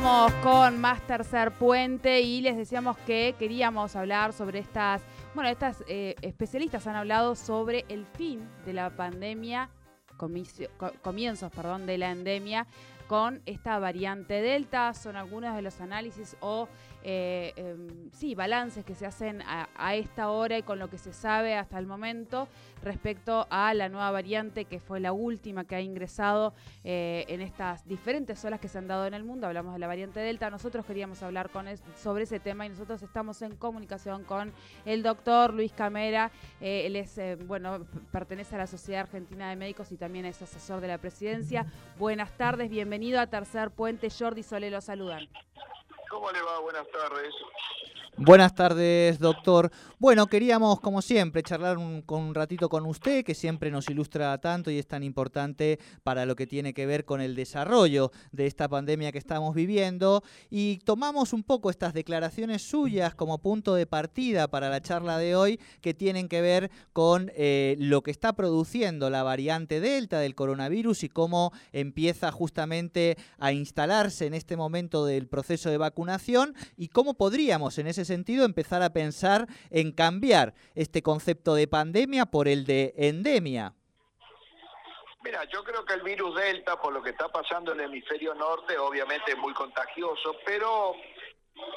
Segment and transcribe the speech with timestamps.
[0.00, 5.02] Continuamos con más tercer puente y les decíamos que queríamos hablar sobre estas,
[5.34, 9.68] bueno, estas eh, especialistas han hablado sobre el fin de la pandemia,
[11.02, 12.66] comienzos, perdón, de la endemia
[13.10, 14.94] con esta variante Delta.
[14.94, 16.68] Son algunos de los análisis o
[17.02, 21.12] eh, em, sí, balances que se hacen a, esta hora y con lo que se
[21.12, 22.46] sabe hasta el momento
[22.84, 26.54] respecto a la nueva variante que fue la última que ha ingresado
[26.84, 29.48] eh, en estas diferentes olas que se han dado en el mundo.
[29.48, 30.48] Hablamos de la variante Delta.
[30.48, 34.52] Nosotros queríamos hablar con sobre ese tema y nosotros estamos en comunicación con
[34.84, 36.30] el doctor Luis Camera.
[36.60, 37.18] Eh, él es,
[37.48, 41.66] bueno, pertenece a la Sociedad Argentina de Médicos y también es asesor de la presidencia.
[41.98, 44.08] Buenas tardes, bienvenido a Tercer Puente.
[44.10, 45.26] Jordi Sole lo saludan.
[46.10, 46.60] ¿Cómo le va?
[46.60, 47.34] Buenas tardes.
[48.22, 49.72] Buenas tardes, doctor.
[49.98, 54.36] Bueno, queríamos, como siempre, charlar un, con un ratito con usted, que siempre nos ilustra
[54.42, 58.46] tanto y es tan importante para lo que tiene que ver con el desarrollo de
[58.46, 60.22] esta pandemia que estamos viviendo.
[60.50, 65.34] Y tomamos un poco estas declaraciones suyas como punto de partida para la charla de
[65.34, 70.34] hoy, que tienen que ver con eh, lo que está produciendo la variante Delta del
[70.34, 76.88] coronavirus y cómo empieza justamente a instalarse en este momento del proceso de vacunación y
[76.88, 82.48] cómo podríamos en ese sentido empezar a pensar en cambiar este concepto de pandemia por
[82.48, 83.74] el de endemia?
[85.22, 88.34] Mira, yo creo que el virus Delta, por lo que está pasando en el hemisferio
[88.34, 90.96] norte, obviamente es muy contagioso, pero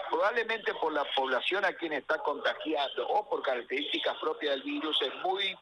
[0.10, 5.14] probablemente por la población a quien está contagiando o por características propias del virus es
[5.24, 5.56] muy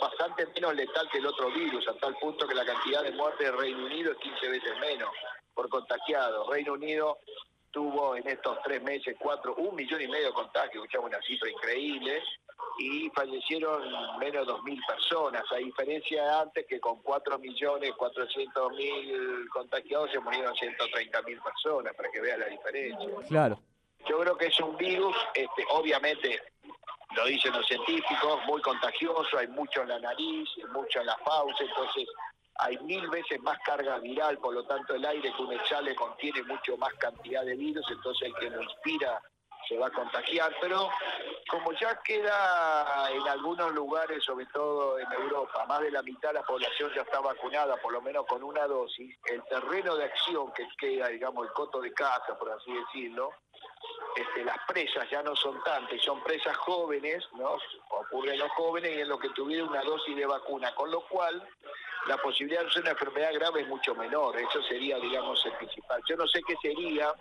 [0.00, 3.46] bastante menos letal que el otro virus, a tal punto que la cantidad de muertes
[3.46, 5.10] de Reino Unido es 15 veces menos
[5.54, 6.50] por contagiado.
[6.50, 7.18] Reino Unido
[7.70, 11.50] tuvo en estos tres meses cuatro, un millón y medio de contagios, escuchamos una cifra
[11.50, 12.22] increíble,
[12.78, 17.92] y fallecieron menos de dos mil personas, a diferencia de antes que con cuatro millones
[17.96, 23.08] cuatrocientos mil contagiados se murieron ciento treinta mil personas, para que vea la diferencia.
[23.28, 23.60] Claro.
[24.08, 26.40] Yo creo que es un virus, este, obviamente,
[27.14, 31.68] lo dicen los científicos, muy contagioso, hay mucho en la nariz, mucho en la fauces,
[31.68, 32.06] entonces
[32.60, 36.42] hay mil veces más carga viral, por lo tanto el aire que uno exhale contiene
[36.42, 39.20] mucho más cantidad de virus, entonces el que lo inspira
[39.68, 40.90] se va a contagiar, pero
[41.48, 46.34] como ya queda en algunos lugares, sobre todo en Europa, más de la mitad de
[46.34, 50.52] la población ya está vacunada, por lo menos con una dosis, el terreno de acción
[50.52, 53.30] que queda, digamos, el coto de casa, por así decirlo,
[54.16, 57.56] este, las presas ya no son tantas, son presas jóvenes, ¿no?
[57.90, 61.00] Ocurre en los jóvenes y en los que tuvieron una dosis de vacuna, con lo
[61.02, 61.46] cual
[62.06, 64.38] la posibilidad de ser una enfermedad grave es mucho menor.
[64.38, 66.00] Eso sería, digamos, el principal.
[66.08, 67.12] Yo no sé qué sería,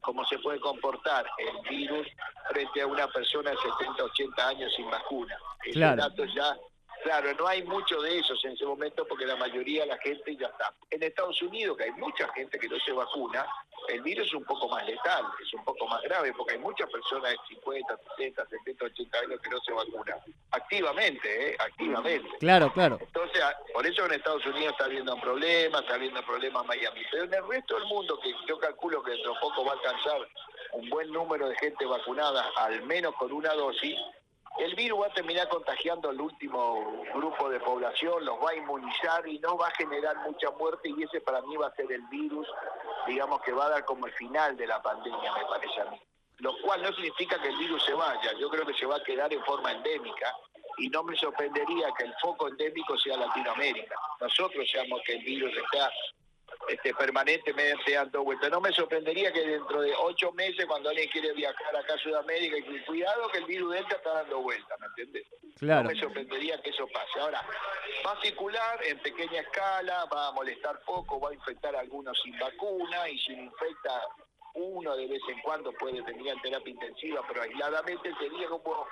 [0.00, 2.06] cómo se puede comportar el virus
[2.50, 5.38] frente a una persona de 70, 80 años sin vacuna.
[5.72, 6.08] Claro.
[6.34, 6.56] ya
[7.02, 10.36] Claro, no hay mucho de esos en ese momento porque la mayoría de la gente
[10.36, 10.72] ya está.
[10.88, 13.44] En Estados Unidos, que hay mucha gente que no se vacuna,
[13.88, 16.88] el virus es un poco más letal, es un poco más grave, porque hay muchas
[16.90, 20.18] personas de 50, 60, 70, 80 años que no se vacunan.
[20.50, 21.56] Activamente, ¿eh?
[21.58, 22.38] Activamente.
[22.38, 22.98] Claro, claro.
[23.00, 23.42] Entonces,
[23.72, 27.00] por eso en Estados Unidos está habiendo problemas, está habiendo problemas en Miami.
[27.10, 29.74] Pero en el resto del mundo, que yo calculo que dentro de poco va a
[29.74, 30.28] alcanzar
[30.72, 33.98] un buen número de gente vacunada, al menos con una dosis,
[34.58, 39.26] el virus va a terminar contagiando al último grupo de población, los va a inmunizar
[39.26, 42.02] y no va a generar mucha muerte y ese para mí va a ser el
[42.08, 42.46] virus,
[43.06, 46.00] digamos que va a dar como el final de la pandemia, me parece a mí.
[46.38, 49.02] Lo cual no significa que el virus se vaya, yo creo que se va a
[49.02, 50.34] quedar en forma endémica
[50.78, 53.94] y no me sorprendería que el foco endémico sea Latinoamérica.
[54.20, 55.90] Nosotros seamos que el virus está
[56.68, 58.50] este, permanentemente dando vueltas.
[58.50, 62.56] No me sorprendería que dentro de ocho meses, cuando alguien quiere viajar acá a Sudamérica,
[62.56, 65.26] y cuidado que el virus Delta está dando vueltas, ¿me entiendes?
[65.58, 65.84] Claro.
[65.84, 67.20] No me sorprendería que eso pase.
[67.20, 67.44] Ahora,
[68.06, 72.20] va a circular en pequeña escala, va a molestar poco, va a infectar a algunos
[72.22, 74.00] sin vacuna, y si infecta
[74.54, 78.86] uno de vez en cuando puede terminar terapia intensiva, pero aisladamente sería como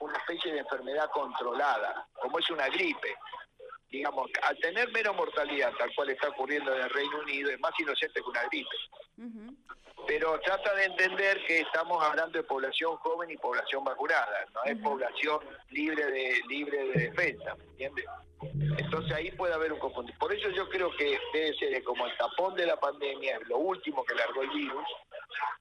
[0.00, 3.16] una especie de enfermedad controlada, como es una gripe
[3.90, 7.72] digamos, al tener menos mortalidad, tal cual está ocurriendo en el Reino Unido, es más
[7.78, 8.76] inocente que una gripe.
[10.06, 14.76] Pero trata de entender que estamos hablando de población joven y población vacunada, no es
[14.78, 15.40] población
[15.70, 18.04] libre de libre de defensa, ¿entiendes?
[18.78, 20.16] Entonces ahí puede haber un confusión.
[20.18, 23.58] Por eso yo creo que debe ser como el tapón de la pandemia, es lo
[23.58, 24.86] último que largó el virus,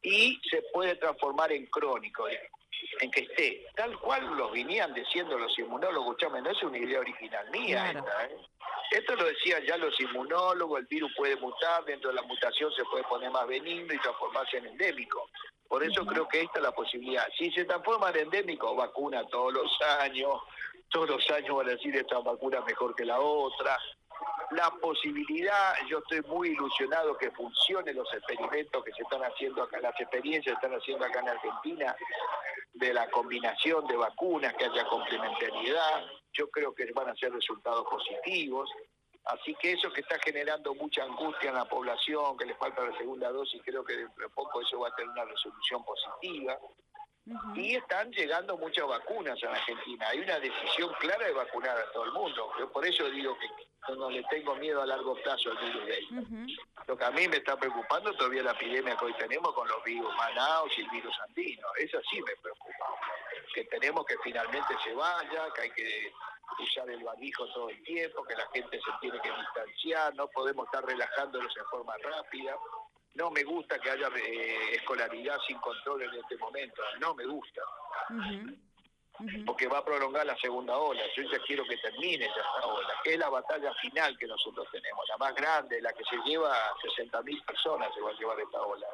[0.04, 2.28] y se puede transformar en crónico
[3.02, 7.00] en que esté, tal cual lo venían diciendo los inmunólogos, chame, no es una idea
[7.00, 8.38] original mía esta, ¿eh?
[8.92, 12.86] Esto lo decían ya los inmunólogos, el virus puede mutar, dentro de la mutación se
[12.86, 15.30] puede poner más benigno y transformarse en endémico.
[15.68, 17.28] Por eso creo que esta es la posibilidad.
[17.38, 20.40] Si se transforma en endémico, vacuna todos los años,
[20.90, 23.78] todos los años van a decir esta vacuna mejor que la otra.
[24.52, 29.80] la posibilidad, yo estoy muy ilusionado que funcionen los experimentos que se están haciendo acá,
[29.80, 31.96] las experiencias que están haciendo acá en Argentina,
[32.76, 37.86] de la combinación de vacunas, que haya complementariedad, yo creo que van a ser resultados
[37.90, 38.70] positivos.
[39.26, 42.96] Así que eso que está generando mucha angustia en la población, que le falta la
[42.98, 46.60] segunda dosis, creo que dentro de poco eso va a tener una resolución positiva.
[47.56, 50.10] Y están llegando muchas vacunas en Argentina.
[50.10, 52.52] Hay una decisión clara de vacunar a todo el mundo.
[52.60, 53.48] Yo por eso digo que
[53.96, 56.48] no le tengo miedo a largo plazo al virus de
[56.88, 59.84] Lo que a mí me está preocupando todavía la epidemia que hoy tenemos con los
[59.84, 61.68] virus Manaus y el virus andino.
[61.80, 62.55] Eso sí me preocupa.
[63.56, 66.12] Que tenemos que finalmente se vaya, que hay que
[66.60, 70.66] usar el barbijo todo el tiempo, que la gente se tiene que distanciar, no podemos
[70.66, 72.58] estar relajándolos en forma rápida.
[73.14, 77.62] No me gusta que haya eh, escolaridad sin control en este momento, no me gusta.
[79.46, 81.02] Porque va a prolongar la segunda ola.
[81.16, 85.08] Yo ya quiero que termine esta ola, que es la batalla final que nosotros tenemos,
[85.08, 88.62] la más grande, la que se lleva a 60.000 personas, se va a llevar esta
[88.62, 88.88] ola.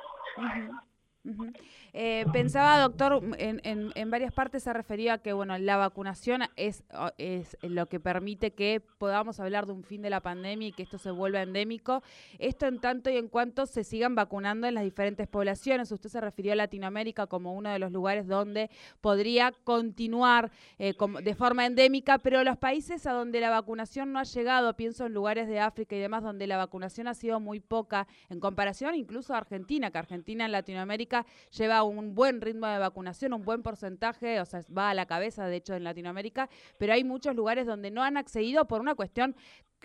[1.94, 6.84] Eh, pensaba, doctor, en, en, varias partes se refería a que bueno, la vacunación es,
[7.18, 10.84] es lo que permite que podamos hablar de un fin de la pandemia y que
[10.84, 12.02] esto se vuelva endémico.
[12.40, 15.92] Esto en tanto y en cuanto se sigan vacunando en las diferentes poblaciones.
[15.92, 18.70] Usted se refirió a Latinoamérica como uno de los lugares donde
[19.02, 24.24] podría continuar eh, de forma endémica, pero los países a donde la vacunación no ha
[24.24, 28.08] llegado, pienso en lugares de África y demás, donde la vacunación ha sido muy poca
[28.30, 31.11] en comparación incluso a Argentina, que Argentina en Latinoamérica
[31.52, 35.48] lleva un buen ritmo de vacunación, un buen porcentaje, o sea, va a la cabeza,
[35.48, 39.36] de hecho, en Latinoamérica, pero hay muchos lugares donde no han accedido por una cuestión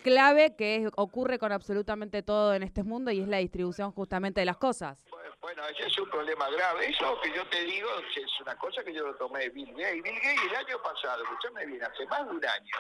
[0.03, 4.47] clave que ocurre con absolutamente todo en este mundo y es la distribución justamente de
[4.47, 5.05] las cosas.
[5.41, 6.91] Bueno, ese es un problema grave.
[6.91, 10.03] Eso que yo te digo es una cosa que yo lo tomé de Bill Gates.
[10.03, 12.77] Bill Gates el año pasado, escúchame bien, hace más de un año,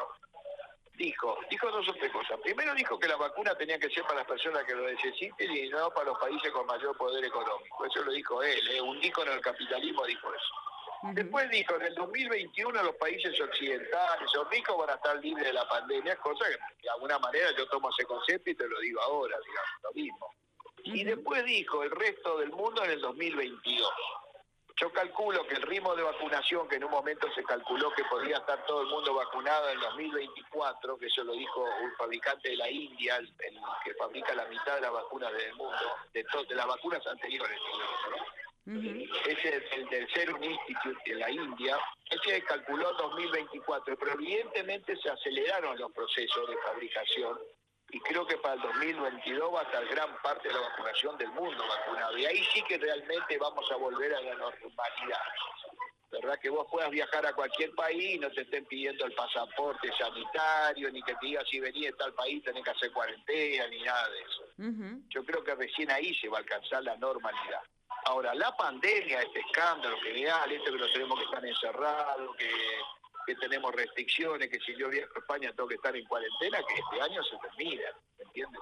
[0.96, 2.38] dijo, dijo dos o tres cosas.
[2.42, 5.68] Primero dijo que la vacuna tenía que ser para las personas que lo necesiten y
[5.68, 7.84] no para los países con mayor poder económico.
[7.84, 8.80] Eso lo dijo él, ¿eh?
[8.80, 10.54] un ícono del capitalismo dijo eso.
[11.12, 15.52] Después dijo, en el 2021 los países occidentales o ricos van a estar libres de
[15.52, 19.00] la pandemia, cosa que de alguna manera yo tomo ese concepto y te lo digo
[19.02, 20.34] ahora, digamos, lo mismo.
[20.84, 23.92] Y después dijo, el resto del mundo en el 2022.
[24.78, 28.36] Yo calculo que el ritmo de vacunación, que en un momento se calculó que podría
[28.36, 32.70] estar todo el mundo vacunado en 2024, que eso lo dijo un fabricante de la
[32.70, 33.34] India, el,
[33.84, 37.58] que fabrica la mitad de las vacunas del mundo, de, de las vacunas anteriores,
[38.66, 41.78] Ese es el del Serum Institute de la India,
[42.10, 47.38] ese calculó 2024, pero evidentemente se aceleraron los procesos de fabricación
[47.90, 51.30] y creo que para el 2022 va a estar gran parte de la vacunación del
[51.30, 52.18] mundo vacunado.
[52.18, 55.20] Y ahí sí que realmente vamos a volver a la normalidad.
[56.10, 56.38] ¿Verdad?
[56.40, 60.90] Que vos puedas viajar a cualquier país y no te estén pidiendo el pasaporte sanitario,
[60.90, 64.08] ni que te diga si venís de tal país tenés que hacer cuarentena, ni nada
[64.08, 64.42] de eso.
[65.08, 67.60] Yo creo que recién ahí se va a alcanzar la normalidad.
[68.04, 72.50] Ahora, la pandemia, este escándalo que esto que lo tenemos que estar encerrados, que
[73.26, 76.74] que tenemos restricciones, que si yo viajo a España tengo que estar en cuarentena, que
[76.74, 77.84] este año se termina,
[78.18, 78.60] ¿me entiendes?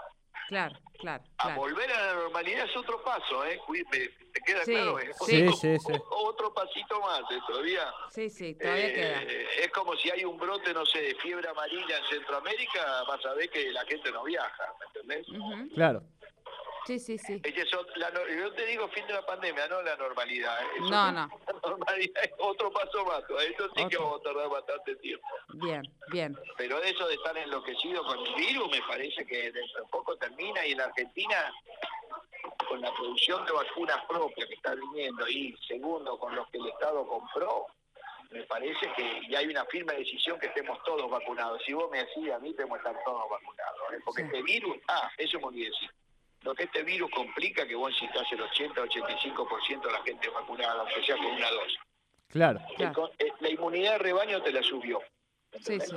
[0.49, 3.59] Claro, claro, A volver a la normalidad es otro paso, ¿eh?
[3.91, 4.99] ¿Te queda claro?
[5.25, 7.41] Sí, sí, sí, Otro pasito más, ¿eh?
[7.47, 7.93] Todavía.
[8.11, 9.23] Sí, sí, todavía eh, queda.
[9.65, 13.33] Es como si hay un brote, no sé, de fiebre amarilla en Centroamérica, vas a
[13.35, 15.27] ver que la gente no viaja, ¿me entendés?
[15.75, 16.03] Claro.
[16.87, 17.41] Sí, sí, sí.
[17.43, 20.63] yo te digo fin de la pandemia, no la normalidad.
[20.63, 20.81] ¿eh?
[20.81, 21.29] no, no.
[21.47, 23.23] La normalidad es otro paso más.
[23.23, 25.27] Eso sí que vamos a tardar bastante tiempo.
[25.55, 26.37] Bien, bien.
[26.59, 30.67] Pero eso de estar enloquecido con el virus me parece que dentro de poco termina
[30.67, 31.53] y en Argentina
[32.69, 36.67] con la producción de vacunas propias que está viniendo y segundo con los que el
[36.67, 37.67] Estado compró,
[38.31, 41.63] me parece que ya hay una firme decisión que estemos todos vacunados.
[41.65, 43.81] Si vos me decís a mí, tenemos que estar todos vacunados.
[43.93, 43.99] ¿eh?
[44.05, 45.91] Porque este virus, ah, eso me olvidé decir
[46.45, 51.03] lo que este virus complica que vos necesitas el 80-85% de la gente vacunada, aunque
[51.05, 51.79] sea con una dosis.
[52.29, 52.61] Claro.
[53.19, 55.01] Eh, la inmunidad de rebaño te la subió.
[55.61, 55.97] Sí, sí.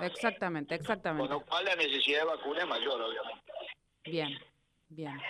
[0.00, 1.28] Exactamente, exactamente.
[1.28, 3.52] Con lo cual la necesidad de vacuna es mayor, obviamente.
[4.04, 4.38] Bien,
[4.88, 5.20] bien.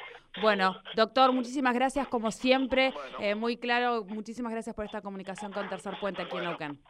[0.40, 2.92] Bueno, doctor, muchísimas gracias como siempre.
[3.18, 6.80] Eh, muy claro, muchísimas gracias por esta comunicación con Tercer Puente aquí en Neuquén.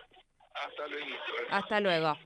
[0.52, 1.16] Hasta luego.
[1.50, 2.18] Hasta luego.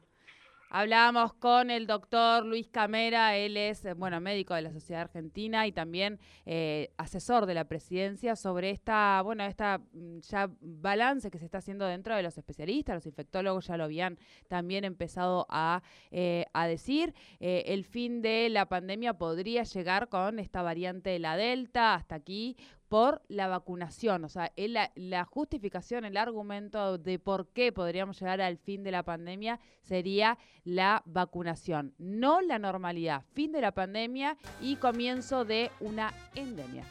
[0.75, 5.67] Hablábamos con el doctor Luis Camera, él es, eh, bueno, médico de la Sociedad Argentina
[5.67, 11.39] y también eh, asesor de la presidencia sobre esta, bueno, esta mm, ya balance que
[11.39, 15.83] se está haciendo dentro de los especialistas, los infectólogos ya lo habían también empezado a,
[16.11, 17.13] eh, a decir.
[17.39, 22.57] el fin de la pandemia podría llegar con esta variante de la Delta hasta aquí
[22.93, 24.23] por la vacunación.
[24.27, 28.91] O sea, la, la, justificación, el argumento de por qué podríamos llegar al fin de
[28.91, 33.25] la pandemia sería la vacunación, no la normalidad.
[33.33, 36.85] Fin de la pandemia y comienzo de una endemia.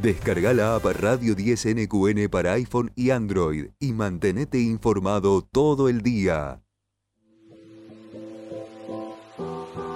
[0.00, 6.02] Descarga la app Radio 10 NQN para iPhone y Android y mantenete informado todo el
[6.02, 6.62] día.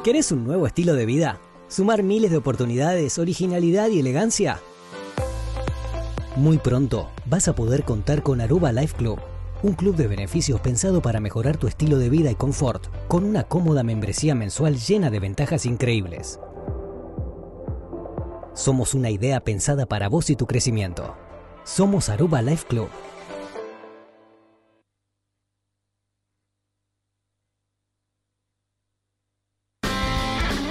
[0.02, 1.38] ¿Querés un nuevo estilo de vida?
[1.68, 4.58] ¿Sumar miles de oportunidades, originalidad y elegancia?
[6.34, 9.20] Muy pronto vas a poder contar con Aruba Life Club,
[9.62, 13.44] un club de beneficios pensado para mejorar tu estilo de vida y confort, con una
[13.44, 16.40] cómoda membresía mensual llena de ventajas increíbles.
[18.54, 21.16] Somos una idea pensada para vos y tu crecimiento.
[21.64, 22.88] Somos Aruba Life Club.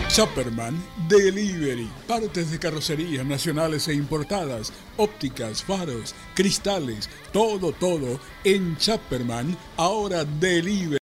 [0.10, 0.76] Chopperman
[1.08, 1.90] Delivery.
[2.06, 9.58] Partes de carrocerías nacionales e importadas, ópticas, faros, cristales, todo, todo en Chopperman.
[9.78, 11.00] Ahora Delivery.